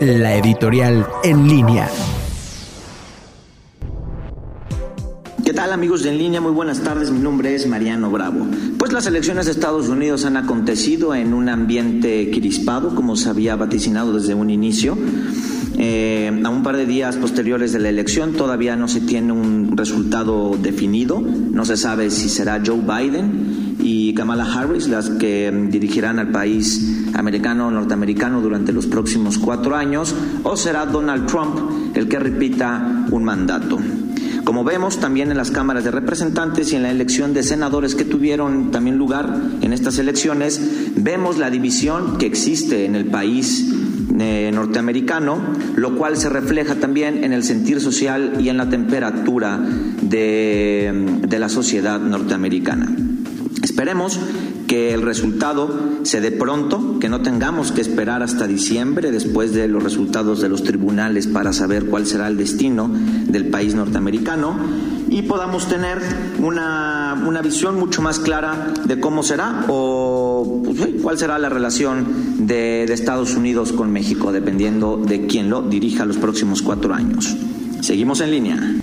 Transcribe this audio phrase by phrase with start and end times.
[0.00, 1.88] la editorial en línea.
[5.44, 6.40] ¿Qué tal amigos de En Línea?
[6.40, 8.46] Muy buenas tardes, mi nombre es Mariano Bravo.
[8.78, 13.56] Pues las elecciones de Estados Unidos han acontecido en un ambiente crispado, como se había
[13.56, 14.96] vaticinado desde un inicio.
[15.78, 19.76] Eh, a un par de días posteriores de la elección todavía no se tiene un
[19.76, 26.18] resultado definido, no se sabe si será Joe Biden y Kamala Harris las que dirigirán
[26.18, 30.14] al país americano norteamericano durante los próximos cuatro años
[30.44, 31.58] o será Donald Trump
[31.94, 33.78] el que repita un mandato.
[34.44, 38.04] Como vemos también en las cámaras de representantes y en la elección de senadores que
[38.04, 40.60] tuvieron también lugar en estas elecciones,
[40.96, 43.72] vemos la división que existe en el país
[44.18, 45.38] eh, norteamericano,
[45.76, 49.60] lo cual se refleja también en el sentir social y en la temperatura
[50.02, 52.88] de, de la sociedad norteamericana.
[53.62, 54.18] Esperemos
[54.66, 55.70] que el resultado
[56.02, 60.48] se dé pronto, que no tengamos que esperar hasta diciembre después de los resultados de
[60.48, 62.90] los tribunales para saber cuál será el destino
[63.28, 64.56] del país norteamericano
[65.08, 65.98] y podamos tener
[66.40, 72.46] una, una visión mucho más clara de cómo será o pues, cuál será la relación
[72.46, 77.36] de, de Estados Unidos con México, dependiendo de quién lo dirija los próximos cuatro años.
[77.80, 78.82] Seguimos en línea.